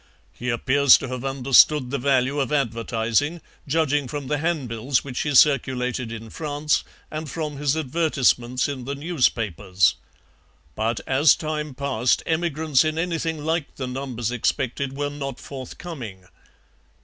He 0.33 0.49
appears 0.49 0.97
to 0.97 1.07
have 1.09 1.23
understood 1.23 1.91
the 1.91 1.99
value 1.99 2.39
of 2.39 2.51
advertising, 2.51 3.39
judging 3.67 4.07
from 4.07 4.25
the 4.29 4.39
handbills 4.39 5.03
which 5.03 5.19
he 5.21 5.35
circulated 5.35 6.11
in 6.11 6.31
France 6.31 6.83
and 7.11 7.29
from 7.29 7.57
his 7.57 7.77
advertisements 7.77 8.67
in 8.67 8.85
the 8.85 8.95
newspapers. 8.95 9.97
But 10.73 11.01
as 11.05 11.35
time 11.35 11.75
passed 11.75 12.23
emigrants 12.25 12.83
in 12.83 12.97
anything 12.97 13.45
like 13.45 13.75
the 13.75 13.85
numbers 13.85 14.31
expected 14.31 14.97
were 14.97 15.11
not 15.11 15.39
forthcoming. 15.39 16.25